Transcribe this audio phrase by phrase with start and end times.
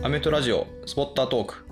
[0.00, 1.64] アメトラジオスポッタートーク。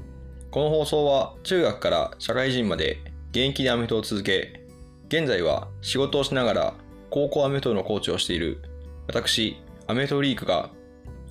[0.50, 2.98] この放送は中学から社会人まで
[3.30, 4.66] 現役でアメフトを続け
[5.06, 6.74] 現在は仕事をしながら
[7.08, 8.58] 高校アメフトのコーチをしている。
[9.06, 9.56] 私
[9.86, 10.70] アメフトリークが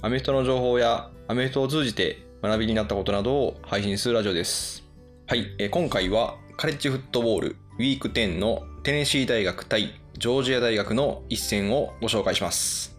[0.03, 4.81] アメフトの情報やアメフトを通じて学びになったことなどを配信するラジオです。
[5.27, 12.97] はい、え今回はカレッジフットボールウィーク10のテネシー大学対ジョージア大学の一戦をご紹介します。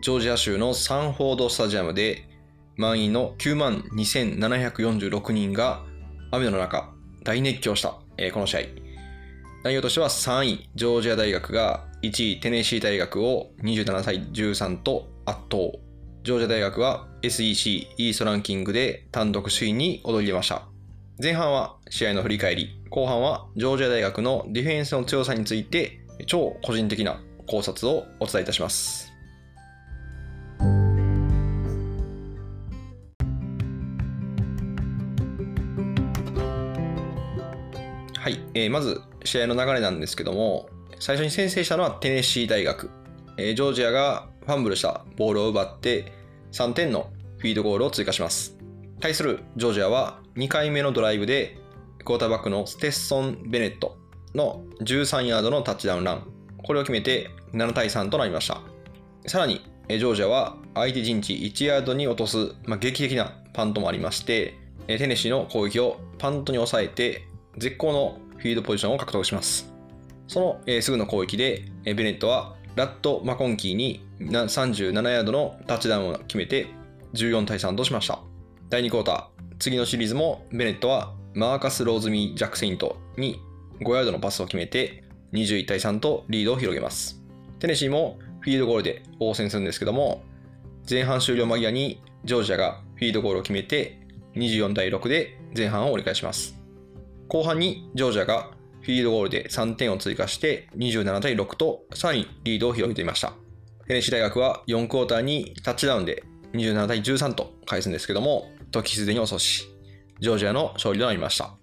[0.00, 2.28] ジョージア州のサンフォードスタジアムで
[2.76, 5.84] 満員の9万2746人が
[6.30, 8.60] 雨の中大熱狂した、えーこの試合。
[9.64, 15.56] 内容としては3位ジョージア大学が1位テネシー大学を27対13と圧倒。
[16.24, 20.66] ジョージア大学は SEC イーストランキングで単独首位に躍り出ました。
[21.22, 29.11] 前半は試合の振り返り後半はジョージア大学のディフェンスの強さについて超個人的な考察をお伝えいたします。
[38.54, 42.90] えーまず試合の流れなんですけども最初に先制したのはテネシー大学、
[43.36, 46.12] えージョージアがファンブルしたボールを奪って
[46.52, 48.56] 3点のフィードゴールを追加します。
[49.00, 51.58] 対するジョージアは2回目のドライブで
[52.04, 53.96] クォーターバックのステッソン・ベネット
[54.34, 56.26] の13ヤードのタッチダウンラン。
[56.62, 58.60] これを決めて7対3となりました。
[59.26, 64.54] さらにジョージアは相手陣地1ヤードに落とす、まあ、劇的なパントもありまして
[64.86, 69.72] テネシーの攻撃をパントに抑えて絶好のフィードポジションを獲得します。
[70.26, 76.66] その、すぐの攻撃で、ベネットはラット・マコンキーに37ヤードのタッチダウンを決めて
[77.14, 78.18] 14対3としました。
[78.68, 79.56] 第2クォーター。
[79.60, 83.40] 次のシリーズもベネットはマーカス・ローズミー・ジャック・セイントに
[83.80, 85.04] 5ヤードのパスを決めて
[85.34, 87.22] 21対3とリードを広げます。
[87.60, 90.24] テネシーもフィールドゴールで応戦するんですけども
[90.90, 94.00] 前半終了間際にジョージアがフィールドゴールを決めて
[94.34, 96.61] 24対6で前半を折り返します。
[97.32, 98.50] 後半にジョージアが
[98.82, 103.32] フィールドゴールで3点を追加して27対6とさらにリードを広げていました。
[103.86, 109.66] テネシー大学は4クォーターにタッチダウンで27対13と返すんですけども、時すでに遅し、
[110.20, 111.54] ジョージアの勝利となりました。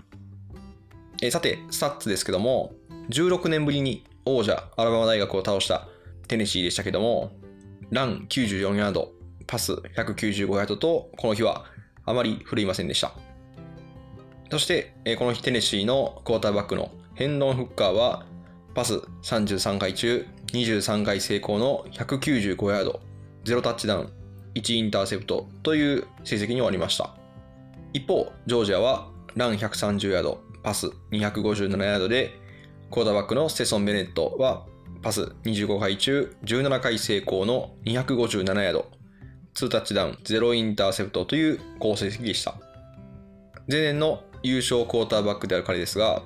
[1.21, 2.73] えさて、スタッツですけども、
[3.11, 5.87] 16年ぶりに王者アラバマ大学を倒した
[6.27, 7.31] テネシーでしたけども、
[7.91, 9.11] ラン94ヤード、
[9.45, 11.65] パス195ヤードと、この日は
[12.05, 13.28] あまり振るいませんでした。
[14.49, 18.25] そして、この日テネシーのクォーターバックのヘンドン・フッカーは、
[18.73, 22.99] パス33回中23回成功の195ヤード、
[23.45, 24.09] 0タッチダウン、
[24.55, 27.15] 1インターセプトという成績に終わりました。
[27.93, 32.31] 一方、ジョージアはラン130ヤード、パス257ヤードで、
[32.89, 34.65] クォーターバックのステソン・ベネットは
[35.03, 38.89] パス25回中17回成功の257ヤード、
[39.53, 42.55] 2タッチダウン、0インターセプトという好成績でした。
[43.69, 46.23] 前年の優勝クォーターバックである彼ですが、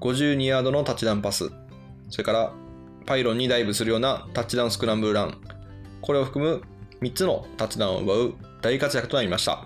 [0.00, 1.50] 52ヤードのタッチダウンパス、
[2.08, 2.52] それから
[3.06, 5.38] パイロンにダイブするようなタッチダウンスクランブルラン、
[6.00, 6.62] これを含む
[7.02, 9.64] 3つのタッチダウンを奪う大活躍となりました。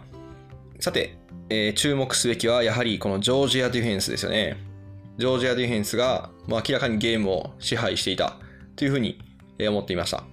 [0.81, 1.19] さて、
[1.51, 4.57] えー注目すべきはやはりこのジョージアディフェンスですよね。
[5.19, 8.37] ジョージアディフェンスが、明らかにゲームを支配していた
[8.77, 9.21] というふうに
[9.61, 10.25] 思っていました。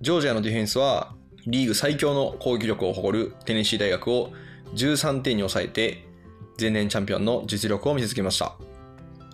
[0.00, 1.14] ジョージアのディフェンスは
[1.46, 4.32] リーグ最強の攻撃力を誇るテネシー大学を
[4.74, 6.07] 13点に抑えて
[6.60, 8.56] 前年チャンピオンの実力を見せつけました。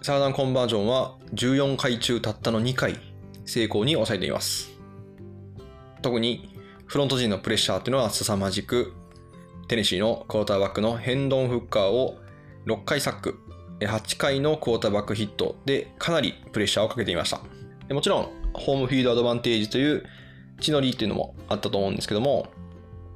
[0.03, 3.01] サーダンコンバージョンは14回中たったの2回
[3.47, 4.79] 成功に抑えています。
[6.03, 8.93] 特にフロント陣のプレッシャーっていうのは凄まじく、
[9.69, 12.19] テネシーのクォーターバックのヘンドン・フッカーを
[12.67, 13.39] 6回サック、
[13.81, 17.41] 8回のクォーターバックヒットでかなりプレッシャーをかけていました。
[17.95, 20.05] もちろん、ホームフィールドアドバンテージという
[20.61, 22.49] 地の利っていうのもあったと思うんですけども、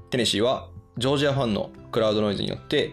[0.09, 2.93] テネシーはジョージアファンのクラウドノイズによって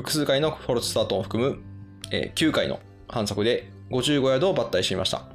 [0.00, 1.62] 複数回のフォルススタートを含む
[2.10, 5.26] えー9回の反則で55ヤードを抜体していました。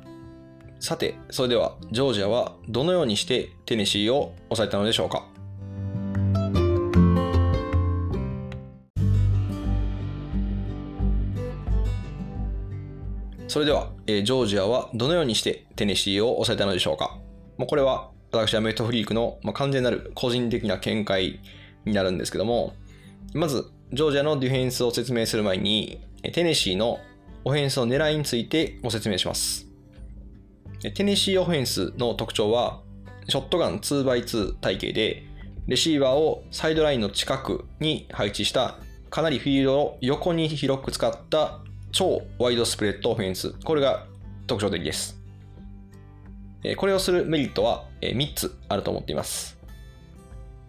[0.80, 5.28] さて、それではジョージアはどのようにしてテネシーを抑えたのでしょうか？
[13.48, 17.20] それでは、えージョージアはどのようにしてテネシーを抑えたのでしょうか？
[17.58, 21.40] もうこれは私アメフトフリークの、まあ、完全なる個人的な見解
[21.86, 22.74] になるんですけども、
[23.36, 26.02] まず、ジョージアのディフェンスを説明する前に、
[26.34, 27.00] テネシーの
[27.44, 29.68] オフェンスの狙いについてご説明します。
[30.96, 32.82] テネシーオフェンスの特徴は、
[33.30, 35.24] ショットガン 2x2 体系で、
[35.68, 38.80] レシーバーをサイドラインの近くに配置した、
[39.12, 41.60] かなりフィールドを横に広く使った
[41.92, 43.52] 超ワイドスプレッドオフェンス。
[43.64, 44.08] これが
[44.48, 45.22] 特徴的です。
[46.78, 49.58] これをするメリットは3つあると思っています。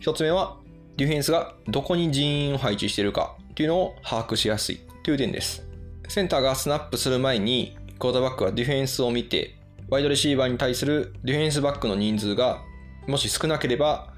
[0.00, 0.58] 1つ目は、
[0.96, 5.66] ディフェンスがどこに人員を配置しているかっていうのを把握しやすいという点です。
[6.08, 9.56] センターがスナップする前に、クォーターバックはディフェンスを見て、
[9.90, 12.62] ワイドレシーバーに対するディフェンスバックの人数が
[13.06, 14.14] もし少なければ、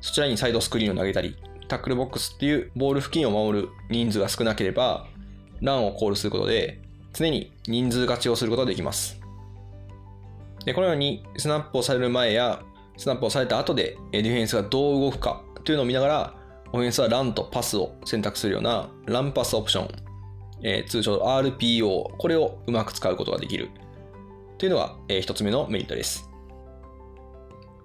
[0.00, 5.08] そちらにサイドスクリーンを投げたり、タックルボックスっていうボール付近を守る人数が少なければ、
[5.60, 6.80] ランをコールすることで、
[7.12, 9.20] 常に人数勝ちをすることができます。
[10.64, 12.62] でこのように、スナップをされる前や、
[12.96, 16.34] スナップをされた後で、ディフェンスがどう動くかというのを見ながら、
[16.72, 19.88] オフェンスはランとパスを選択するようなランパスオプション、
[20.62, 23.70] えー、通称 RPO、これをうまく使うことができる
[24.58, 26.28] というのが、えー、1つ目のメリットです。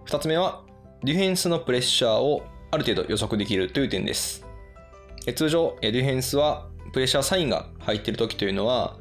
[0.06, 0.64] 2つ目は、
[1.04, 4.46] ディフェンスのプレッシャーをある程度予測できるという点です。
[5.36, 8.98] 通常、ディフェンスはプレッシャーサインが入っている時というのは、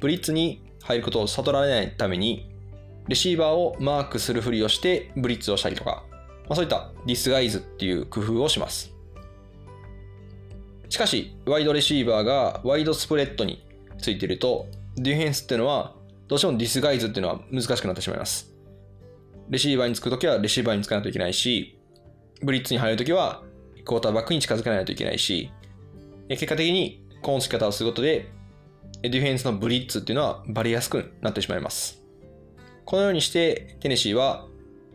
[0.00, 2.50] ブリッツに入ることを悟られないために、
[3.08, 6.04] レシーバーをマークするふりをしてブリッツをしたりとか、
[6.50, 8.92] まあ、そういったディスガイズっていう工夫をします。
[10.88, 13.64] しかし、ワイドレシーバーがワイドスプレッドに
[13.98, 14.66] ついていると、
[14.96, 15.94] ディフェンスっていうのは、
[16.26, 18.52] どうしてもディスガイズっていうのは難しくなってしまいます。
[19.48, 21.78] レシーバーにつくときはレシーバーにつかないといけないし、
[22.42, 23.44] ブリッツに入るときは
[23.84, 25.52] クォーターバックに近づかないといけないし、
[26.28, 28.28] 結果的にこの付き方をすることで、
[29.02, 32.02] ディフェンスのブリッツっていうのはバレやすくなってしまいます。
[32.84, 34.48] このようにしてテネシーは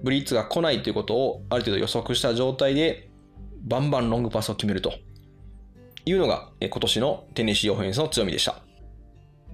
[0.06, 3.10] ブリッツが来ないということをある程度予測した状態で
[3.64, 4.94] バンバンロングパスを決めると
[6.06, 8.62] いうのが今年のテネシーオフェンスの強みでした。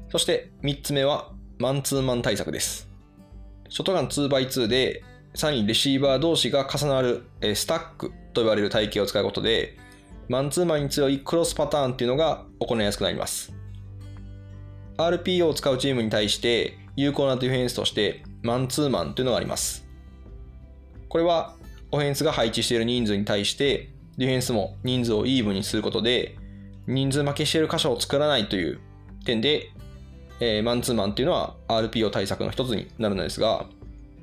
[0.09, 2.89] そして3つ目はマンツーマン対策です。
[3.69, 7.23] ショットガン 2x2 で、さらにレシーバー同士が重なる
[7.55, 9.77] スタックと呼ばれる体系を使うことで、
[10.27, 13.53] マンツーマンに強いクロスパターンっていうのが行いやすくなります。
[14.97, 19.87] RPO を使うチームに対して有効なディフェンスとしてマンツーマンというのがあります。
[21.11, 21.53] これは
[21.91, 26.37] オフェンスが配置している人数に対してディフェンスも人数をイーブンにすることで
[26.87, 28.79] 人数負けしている箇所を作らないという
[29.25, 29.71] 点で
[30.41, 33.67] えー、マンツーマンっていうのは RPO 対策の一つになるのですが、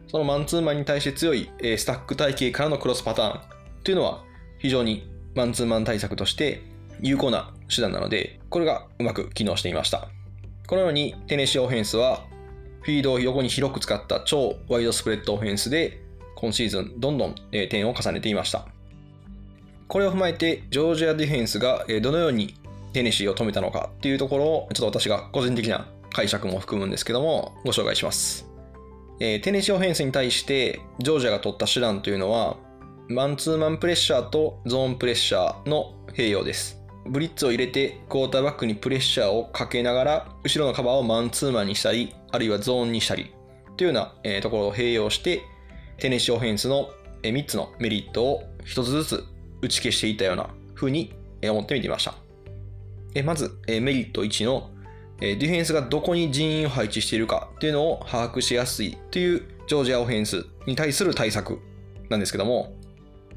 [0.09, 3.41] そのマンツーマンに対して強い、えー、スタック体系からのクロスパターン
[3.85, 4.25] というのは
[4.59, 6.63] 非常にマンツーマン対策として
[7.01, 10.09] 有効な手段なので、これがうまく機能していました。
[10.67, 12.27] このようにテネシーオフェンスは
[12.83, 16.03] フィードを横に広く使った超ワイドスプレッドオフェンスで
[16.39, 17.35] 今シーズンどんどん
[17.69, 18.67] 点を重ねていました。
[19.89, 22.55] これを踏まえてジョージアディフェンスがどのように
[22.93, 28.47] テネシーを止めたのかっていうところをちょっと私が個人的な解釈も含むんですけども、ご紹介します。
[29.19, 32.57] え、テネシーオフェンスに対してジョージアが取った手段というのは、
[33.09, 36.79] マンツーマンプレッシャーとゾーンプレッシャーの併用です。
[37.07, 43.33] ブリッツを入れてクォーターバックにプレッシャーをかけながら、後ろのカバーをマンツーマンにしたり、あるいはゾーンにしたり、
[43.77, 45.43] というような、え、ところを併用して、
[45.99, 46.91] テネシーオフェンスの
[47.23, 49.25] 3つのメリットを1つずつ
[49.61, 51.13] 打ち消していったような風に
[51.43, 52.15] 思ってみてみました。
[53.25, 54.71] まず、メリット1の
[55.21, 61.59] ディフェンスがどこに人員を配置しているかっていうのを把握しやすいというジョージアオフェンスに対する対策
[62.09, 62.75] なんですけども、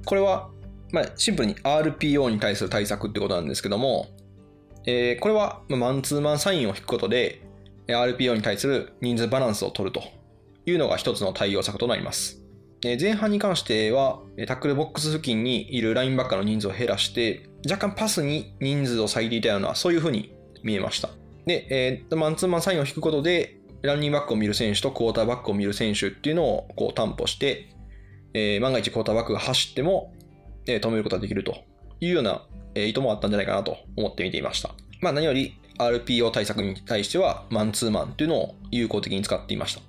[0.05, 0.49] これは、
[0.91, 4.07] まあ、シンプルに RPO に対する対策ってことなんですけども、
[4.85, 7.41] えー、これはマンツーマンサインを引くことで
[7.87, 10.03] RPO に対する人数バランスを取ると
[10.65, 12.40] いうのが一つの対応策となります。
[12.83, 21.09] 前半に関してはタックルボックス付近にいるラインバッカーの人数を減らして若干パスに人数を割いていたようなそういうふうに見えました。
[21.45, 27.69] で、えー、マンツーマンサインを引くことで、ランニングバックを見る選手とクォーターバックを見る選手っていうのをこう担保して、
[28.33, 30.13] えー、万が一クォーターバックが走っても、
[30.67, 31.55] えー、止めることができると
[31.99, 34.69] いうような、意図もあったんじゃないかなと思って見ていました。
[35.01, 39.81] まあ何より RPO 対策に対してはマンツーマンというのを有効的に使っていました。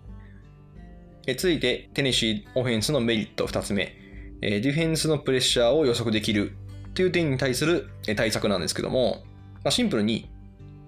[1.27, 3.97] え続いて、テネシーオフェンスのメリット2つ目、
[4.41, 6.57] えディフェンスのプレッシャーを予測できる
[6.95, 9.23] という点に対する対策なんですけども、
[9.65, 10.31] まあ、シンプルに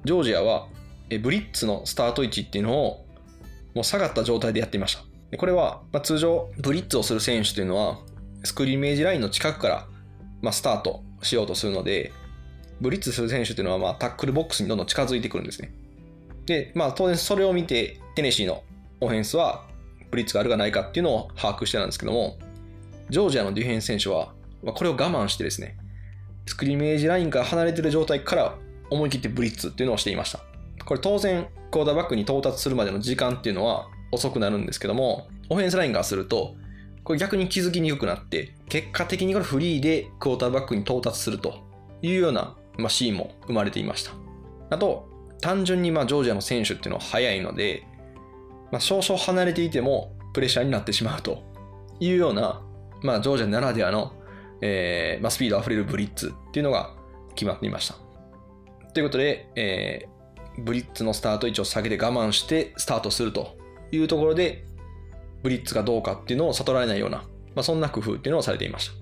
[0.04, 0.66] ジョージアは
[1.22, 3.06] ブリッツのスタート位置っていうのを
[3.74, 5.04] もう下がった状態でやっていました。
[5.36, 7.98] これは、ま通常ブリッツをする選手というのは
[8.44, 9.86] スクリーンメージラインの近くから、
[10.42, 12.12] まスタートしようとするので
[12.80, 15.72] ブリッツする選手というのは、まタックルボックスにどんどん近づいてくるんですね。
[16.46, 18.62] で、まあ当然それを見てテネシーの
[19.00, 19.66] オフェンスは
[20.14, 22.38] ブリッツがあるかないかっていうのを把握してたんですけども
[23.10, 24.32] ジョージアのディフェンス選手は
[24.64, 25.76] これを我慢してですね
[26.46, 28.58] スクリーメージラインから離れてる状態から
[28.90, 30.40] 思い切ってブリッツっていうのをしていました。
[30.84, 36.54] これ当然、クォーターバックに到達するまでの時間っていうのは遅くなるんですけども、オフェンスラインからすると、
[37.02, 41.64] これ逆に気づきにくくなって、結果的にこれフリーでクォーターバックに到達すると
[42.02, 44.12] いうような、ま、シーンも生まれていました。
[44.70, 45.08] あと、
[45.40, 47.86] 単純にまあジョージアの選手っていうのは速いので、
[48.72, 51.42] まあ、少々離れていてもプレッシャーになってしまうと
[52.00, 52.62] いうような、
[53.02, 54.12] まあ、ジョージアならではの
[54.66, 56.94] えーまあ、スピードあふれるブリッツっていうのが
[57.34, 57.96] 決まっていました。
[58.94, 60.14] ということで、えー
[60.56, 63.56] ブリッツのスタート位置を下げて我慢してスタートすると
[63.90, 64.64] いうところで、
[65.42, 67.24] ブリッツがどうかっていうのを悟られないような、
[67.56, 68.94] まあ、そんな工夫っていうのをされていました。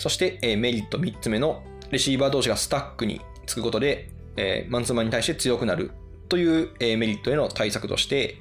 [0.00, 5.90] そして、えーメリット3つ目のレシーバー同士がスタックにつくことで、えーマンツーマンに対して強くなる
[6.28, 8.36] という、えーメリットへの対策として、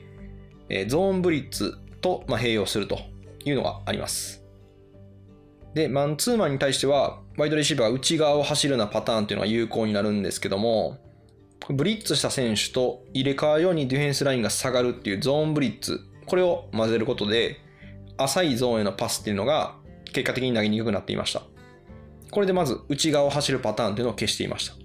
[0.70, 3.00] えゾーンブリッツと、ま、併用すると
[3.44, 4.44] いうのがあります。
[5.74, 10.98] で、マンツーマンに対しては、ワイドレシーバーが内側を走るようなパターンっていうのが有効になるんですけども、
[11.70, 17.58] ブリッツした選手と入れ替わるようにディフェンスラインが下がるっていうゾーンブリッツ、これを混ぜることで、
[18.18, 19.76] 浅いゾーンへのパスっていうのが
[20.14, 21.42] 結果的に投げにくくなっていました。
[22.32, 24.85] これでまず内側を走るパターンっていうのを消していました。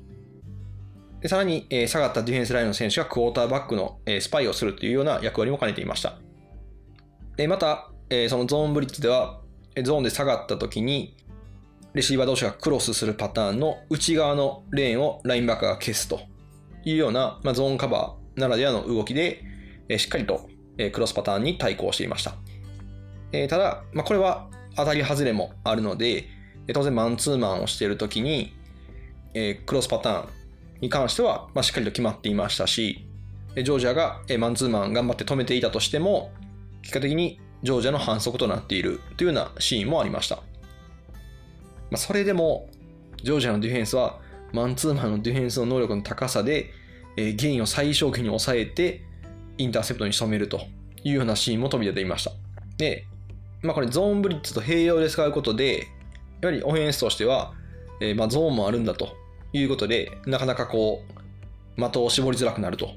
[1.21, 6.19] でさらに、え下がったディフェンスラインの選手がクォーターバックの、えスパイをするというような役割も兼ねていました。
[7.37, 9.41] でまた、えそのゾーンブリッツでは、
[9.83, 11.17] ゾーンで下がった時に、
[11.93, 16.21] レシーバー同士がクロスするパターンの内側のレーンをラインバッカーが消すと
[16.85, 19.43] いうような、まあ、ゾーンカバーならではの動きで、
[19.89, 20.49] えしっかりと、
[20.79, 22.35] えクロスパターンに対抗していました。
[23.33, 26.29] えただ、まあ、これは当たり外れもあるので、
[26.73, 28.55] 当然マンツーマンをしているときに、
[29.35, 30.40] えクロスパターン
[30.81, 33.07] に関しては、まあ、しっかりと決まっていましたし、
[33.55, 36.33] ジョージアが、マンツーマン頑張って止めていたとしても、
[36.83, 40.37] 結果的にジョージアの反則となっているというようなシーンもありました。
[40.37, 40.43] ま
[41.95, 42.69] あ、それでも、
[43.23, 44.21] ジョージアのディフェンスは、
[44.53, 46.71] マンツーマンのディフェンスの能力の高さで、
[47.17, 49.03] えゲインを最小限に抑えて、
[49.59, 50.63] インターセプトに仕留めると
[51.05, 52.33] いうようなシーンも飛び出ていました。
[52.79, 53.07] で、
[53.63, 55.89] まあ、これゾーンブリッツと併用で使うことで、
[56.41, 57.53] やはりオフェンスとしては、
[58.01, 59.20] えまあ、ゾーンもあるんだと
[59.53, 61.03] いうことで、なかなかこ
[61.77, 62.91] う、的を絞りづらくなると、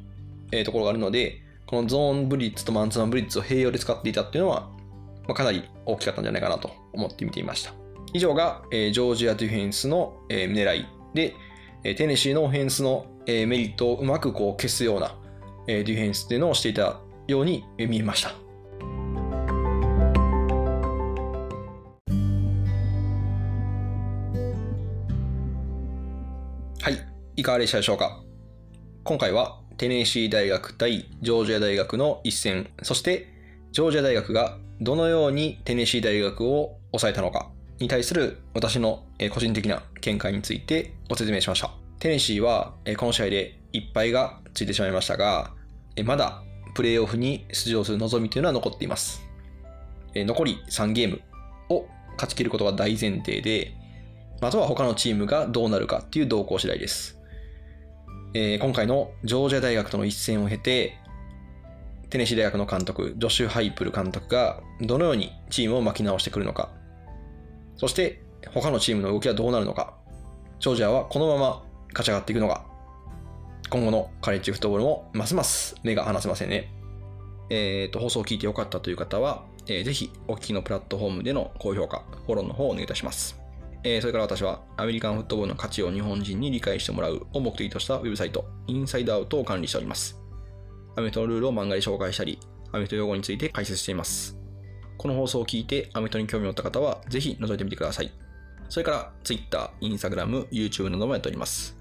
[0.52, 4.70] えーところがあるので、このゾーンブリッツとマンツーマンブリッツを併用で使っていたっていうのは、
[5.28, 7.74] まあ、かなり大きかったんじゃないかなと思って見ていました。
[8.14, 11.34] 以上が、えージョージアディフェンスの、えー狙いで、
[11.84, 15.16] えーテネシーのオフェンスの、えーメリットをうまくこう消すような、
[15.68, 18.43] えーディフェンスっていうのをしていたように見えました。
[27.44, 28.24] い、かがでしたでしょうか？
[29.04, 33.28] 今回はテネシー大学対ジョージア大学の一戦、そして
[33.74, 41.72] ジョージア大学がどのようにテネシー大学を抑えたのかに対する私の個人的な見解についてご説明しました。
[42.00, 45.52] テネシーはこの試合でいっぱいがついてしまいましたが、
[46.06, 46.44] まだ
[46.76, 49.22] プレーオフに出場する望みというのは残っています。
[50.16, 51.22] 残り3ゲーム
[51.68, 53.74] を勝ち切ることが大前提で、
[54.40, 57.20] あとは他のチームがどうなるかっていう動向次第です。
[58.36, 60.98] えー今回のジョージア大学との一戦を経て、
[62.10, 66.72] テネシー大学の監督、ジョシュ・ハイプル監督がどのようにチームを巻き直してくるのか、
[67.76, 69.94] そして他のチームの動きはどうなるのか、
[70.60, 72.66] ジョージアはこのまま勝ち上がっていくのか、
[73.70, 76.72] 今後のカレッジフットボールもますます目が離せませんね。
[77.52, 83.43] えーと、放送を聞いてよかったという方は、えーぜひお聞きのプラットフォームでの高評価、フォローの方をお願いいたします。
[83.84, 90.20] えーそれから私はアメリカンフットボールの価値を日本人に理解してもらうを目的としたウェブサイト、インサイドアウトを管理しております。
[90.96, 92.40] アメフトのルールを漫画で紹介したり、
[92.72, 94.38] アメフト用語について解説しています。
[94.98, 98.12] この放送を聞いてアメフトに興味を持った方は、ぜひ覗いてみてください。
[98.70, 101.78] それから、Twitter、Instagram、YouTube などもやっております。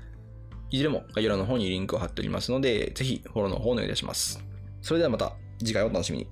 [0.71, 4.43] いずれも概要欄の方にリンクを貼っておりますので、ぜひフォローの方お願いいたします。
[4.81, 6.27] それではまた次回お楽しみに。